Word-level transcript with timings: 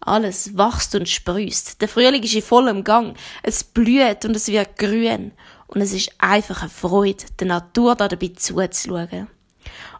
Alles 0.00 0.56
wächst 0.56 0.94
und 0.94 1.08
sprüßt. 1.08 1.80
Der 1.80 1.88
Frühling 1.88 2.22
ist 2.22 2.34
in 2.34 2.42
vollem 2.42 2.84
Gang. 2.84 3.16
Es 3.42 3.64
blüht 3.64 4.24
und 4.24 4.36
es 4.36 4.48
wird 4.48 4.78
grün. 4.78 5.32
Und 5.66 5.80
es 5.80 5.92
ist 5.92 6.12
einfach 6.18 6.62
eine 6.62 6.70
Freude, 6.70 7.24
der 7.40 7.48
Natur 7.48 7.96
da 7.96 8.06
dabei 8.06 8.28
zuzuschauen. 8.28 9.28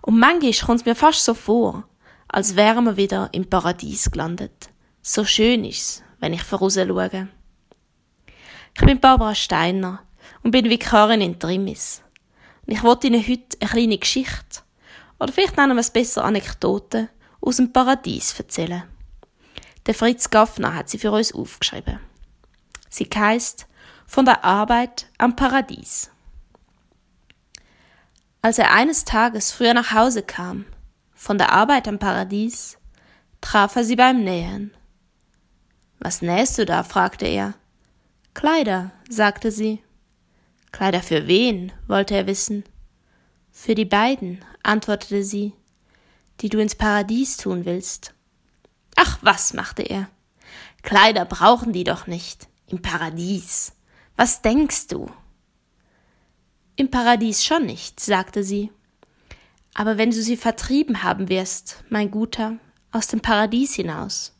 Und 0.02 0.18
manchmal 0.18 0.52
kommt 0.52 0.80
es 0.80 0.86
mir 0.86 0.94
fast 0.94 1.24
so 1.24 1.34
vor, 1.34 1.84
als 2.28 2.54
wären 2.54 2.84
wir 2.84 2.96
wieder 2.96 3.28
im 3.32 3.48
Paradies 3.48 4.10
gelandet. 4.10 4.70
So 5.02 5.24
schön 5.24 5.64
ist's, 5.64 6.02
wenn 6.20 6.32
ich 6.32 6.42
voraus 6.42 6.74
schaue. 6.74 7.28
Ich 8.78 8.84
bin 8.84 9.00
Barbara 9.00 9.34
Steiner 9.34 10.00
und 10.42 10.50
bin 10.50 10.70
Vikarin 10.70 11.20
in 11.20 11.38
Trimis. 11.38 12.02
Und 12.66 12.74
ich 12.74 12.82
wollte 12.82 13.06
Ihnen 13.06 13.26
heute 13.26 13.56
eine 13.60 13.70
kleine 13.70 13.98
Geschichte, 13.98 14.60
oder 15.18 15.32
vielleicht 15.32 15.56
nennen 15.56 15.76
wir 15.76 15.80
es 15.80 15.90
besser 15.90 16.24
Anekdote, 16.24 17.08
aus 17.40 17.56
dem 17.56 17.72
Paradies 17.72 18.38
erzählen. 18.38 18.82
Der 19.86 19.94
Fritz 19.94 20.30
Gaffner 20.30 20.74
hat 20.74 20.88
sie 20.88 20.98
für 20.98 21.12
uns 21.12 21.32
aufgeschrieben. 21.32 22.00
Sie 22.90 23.08
heißt 23.14 23.66
Von 24.06 24.24
der 24.24 24.44
Arbeit 24.44 25.06
am 25.18 25.36
Paradies. 25.36 26.10
Als 28.42 28.58
er 28.58 28.72
eines 28.72 29.04
Tages 29.04 29.52
früher 29.52 29.74
nach 29.74 29.92
Hause 29.92 30.22
kam, 30.22 30.64
von 31.14 31.38
der 31.38 31.52
Arbeit 31.52 31.88
am 31.88 31.98
Paradies, 31.98 32.78
traf 33.40 33.76
er 33.76 33.84
sie 33.84 33.96
beim 33.96 34.22
Nähen. 34.22 34.74
Was 35.98 36.22
nähst 36.22 36.58
du 36.58 36.66
da? 36.66 36.82
fragte 36.82 37.26
er. 37.26 37.54
Kleider, 38.34 38.92
sagte 39.08 39.50
sie. 39.50 39.82
Kleider 40.72 41.02
für 41.02 41.26
wen? 41.26 41.72
wollte 41.86 42.14
er 42.14 42.26
wissen. 42.26 42.64
Für 43.50 43.74
die 43.74 43.84
beiden, 43.84 44.44
antwortete 44.62 45.24
sie, 45.24 45.54
die 46.40 46.48
du 46.48 46.58
ins 46.58 46.74
Paradies 46.74 47.36
tun 47.36 47.64
willst. 47.64 48.15
Ach 48.96 49.18
was, 49.22 49.52
machte 49.52 49.82
er. 49.82 50.08
Kleider 50.82 51.24
brauchen 51.24 51.72
die 51.72 51.84
doch 51.84 52.06
nicht. 52.06 52.48
Im 52.66 52.82
Paradies. 52.82 53.72
Was 54.16 54.42
denkst 54.42 54.88
du? 54.88 55.10
Im 56.74 56.90
Paradies 56.90 57.44
schon 57.44 57.66
nicht, 57.66 58.00
sagte 58.00 58.42
sie. 58.42 58.72
Aber 59.74 59.98
wenn 59.98 60.10
du 60.10 60.20
sie 60.20 60.36
vertrieben 60.36 61.02
haben 61.02 61.28
wirst, 61.28 61.84
mein 61.90 62.10
Guter, 62.10 62.58
aus 62.92 63.06
dem 63.08 63.20
Paradies 63.20 63.74
hinaus. 63.74 64.32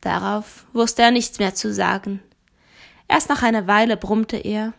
Darauf 0.00 0.66
wusste 0.72 1.02
er 1.02 1.12
nichts 1.12 1.38
mehr 1.38 1.54
zu 1.54 1.72
sagen. 1.72 2.22
Erst 3.08 3.28
nach 3.28 3.42
einer 3.42 3.66
Weile 3.66 3.96
brummte 3.96 4.36
er 4.36 4.74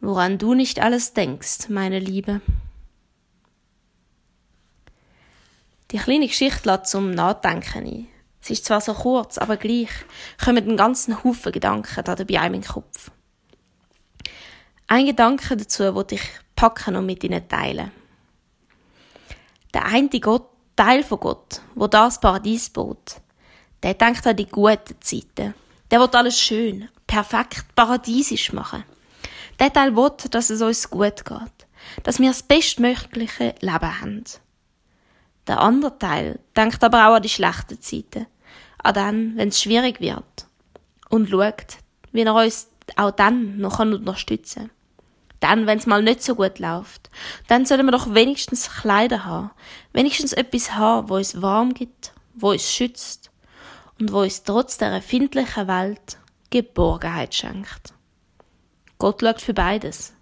Woran 0.00 0.38
du 0.38 0.54
nicht 0.54 0.80
alles 0.80 1.12
denkst, 1.12 1.68
meine 1.68 1.98
Liebe. 1.98 2.40
Die 5.90 5.98
kleine 5.98 6.28
Geschichte 6.28 6.68
lässt 6.68 6.86
zum 6.86 7.10
Nachdenken 7.10 7.84
ein. 7.84 8.08
Sie 8.40 8.52
ist 8.52 8.64
zwar 8.64 8.80
so 8.80 8.94
kurz, 8.94 9.38
aber 9.38 9.56
gleich 9.56 9.90
kommen 10.42 10.58
einen 10.58 10.76
ganzen 10.76 11.22
Haufen 11.24 11.52
Gedanken 11.52 12.04
da 12.04 12.14
bei 12.14 12.40
einem 12.40 12.54
in 12.54 12.60
den 12.62 12.68
Kopf. 12.68 13.10
Ein 14.86 15.06
Gedanke 15.06 15.56
dazu 15.56 15.94
wollte 15.94 16.14
ich 16.14 16.22
packen 16.56 16.96
und 16.96 17.06
mit 17.06 17.24
ihnen 17.24 17.46
teilen. 17.48 17.90
Der 19.74 19.84
eine 19.86 20.08
Gott, 20.08 20.48
Teil 20.76 21.02
von 21.02 21.20
Gott, 21.20 21.60
wo 21.74 21.86
das 21.86 22.20
Paradies 22.20 22.70
bot, 22.70 23.20
der 23.82 23.94
denkt 23.94 24.26
an 24.26 24.36
die 24.36 24.46
guten 24.46 25.00
Zeiten. 25.00 25.54
Der 25.90 26.00
will 26.00 26.08
alles 26.12 26.40
schön, 26.40 26.88
perfekt, 27.06 27.64
paradiesisch 27.74 28.52
machen. 28.52 28.84
Der 29.58 29.72
Teil 29.72 29.94
will, 29.94 30.12
dass 30.30 30.50
es 30.50 30.62
uns 30.62 30.88
gut 30.88 31.24
geht, 31.24 31.66
dass 32.04 32.18
wir 32.18 32.28
das 32.28 32.42
bestmögliche 32.42 33.54
Leben 33.60 34.00
haben. 34.00 34.24
Der 35.50 35.58
andere 35.58 35.98
Teil 35.98 36.38
denkt 36.56 36.84
aber 36.84 37.08
auch 37.08 37.14
an 37.16 37.22
die 37.22 37.28
schlechten 37.28 37.80
Zeiten, 37.80 38.28
an 38.78 38.94
dann, 38.94 39.36
wenn 39.36 39.48
es 39.48 39.60
schwierig 39.60 40.00
wird 40.00 40.46
und 41.08 41.28
schaut, 41.28 41.78
wie 42.12 42.22
er 42.22 42.32
uns 42.36 42.68
auch 42.94 43.10
dann 43.10 43.58
noch 43.58 43.80
unterstützen 43.80 44.68
kann. 44.68 44.70
Dann, 45.40 45.66
wenn 45.66 45.78
es 45.78 45.86
mal 45.86 46.04
nicht 46.04 46.22
so 46.22 46.36
gut 46.36 46.60
läuft, 46.60 47.10
dann 47.48 47.66
sollen 47.66 47.84
wir 47.84 47.90
doch 47.90 48.14
wenigstens 48.14 48.70
Kleider 48.70 49.24
haben, 49.24 49.50
wenigstens 49.92 50.32
etwas 50.32 50.76
haben, 50.76 51.08
wo 51.08 51.16
es 51.18 51.42
warm 51.42 51.74
gibt, 51.74 52.12
wo 52.34 52.52
es 52.52 52.72
schützt 52.72 53.32
und 53.98 54.12
wo 54.12 54.22
es 54.22 54.44
trotz 54.44 54.78
der 54.78 54.90
erfindlichen 54.90 55.66
Welt 55.66 56.18
Geborgenheit 56.50 57.34
schenkt. 57.34 57.92
Gott 58.98 59.20
schaut 59.20 59.40
für 59.40 59.54
beides. 59.54 60.12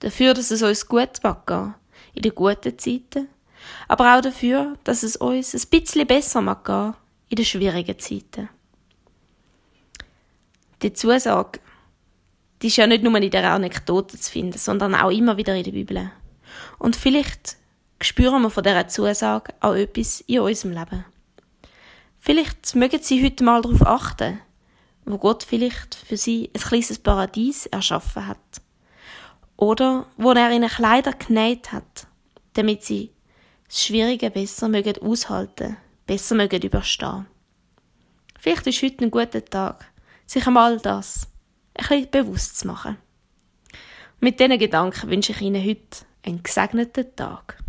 Dafür, 0.00 0.34
dass 0.34 0.50
es 0.50 0.62
uns 0.62 0.88
gut 0.88 1.22
mag 1.22 1.76
in 2.14 2.22
den 2.22 2.34
guten 2.34 2.76
Zeiten, 2.76 3.28
aber 3.88 4.16
auch 4.16 4.20
dafür, 4.20 4.76
dass 4.84 5.02
es 5.02 5.16
uns 5.16 5.54
ein 5.54 5.68
bisschen 5.70 6.06
besser 6.06 6.40
mag 6.40 6.64
gehen 6.64 6.94
in 7.28 7.36
den 7.36 7.44
schwierigen 7.44 7.98
Zeiten. 7.98 8.48
Die 10.82 10.92
Zusage, 10.92 11.60
die 12.62 12.68
ist 12.68 12.76
ja 12.76 12.86
nicht 12.86 13.02
nur 13.02 13.14
in 13.16 13.30
der 13.30 13.52
Anekdote 13.52 14.18
zu 14.18 14.30
finden, 14.30 14.58
sondern 14.58 14.94
auch 14.94 15.10
immer 15.10 15.36
wieder 15.36 15.54
in 15.54 15.64
der 15.64 15.72
Bibel. 15.72 16.10
Und 16.78 16.96
vielleicht 16.96 17.56
spüren 18.00 18.42
wir 18.42 18.50
von 18.50 18.64
dieser 18.64 18.88
Zusage 18.88 19.54
auch 19.60 19.74
etwas 19.74 20.22
in 20.22 20.40
unserem 20.40 20.72
Leben. 20.72 21.04
Vielleicht 22.18 22.74
mögen 22.74 23.02
Sie 23.02 23.24
heute 23.24 23.44
mal 23.44 23.62
darauf 23.62 23.86
achten, 23.86 24.40
wo 25.04 25.18
Gott 25.18 25.42
vielleicht 25.42 25.94
für 25.94 26.16
Sie 26.16 26.50
ein 26.54 26.60
kleines 26.60 26.98
Paradies 26.98 27.66
erschaffen 27.66 28.26
hat. 28.26 28.38
Oder 29.56 30.06
wo 30.16 30.32
er 30.32 30.50
ihnen 30.50 30.68
Kleider 30.70 31.12
genäht 31.12 31.72
hat, 31.72 32.06
damit 32.54 32.82
sie 32.82 33.10
das 33.70 33.84
Schwierige 33.84 34.30
besser 34.30 34.68
mögen 34.68 35.00
aushalten, 35.00 35.76
besser 36.04 36.34
mögen 36.34 36.60
überstehen. 36.60 37.26
Vielleicht 38.36 38.66
ist 38.66 38.82
heute 38.82 39.04
ein 39.04 39.12
guter 39.12 39.44
Tag, 39.44 39.86
sich 40.26 40.44
einmal 40.44 40.78
das 40.80 41.28
ein 41.74 41.86
bisschen 41.86 42.10
bewusst 42.10 42.58
zu 42.58 42.66
machen. 42.66 42.96
Mit 44.18 44.40
diesen 44.40 44.58
Gedanken 44.58 45.08
wünsche 45.08 45.30
ich 45.30 45.40
Ihnen 45.40 45.64
heute 45.64 46.04
einen 46.26 46.42
gesegneten 46.42 47.14
Tag. 47.14 47.59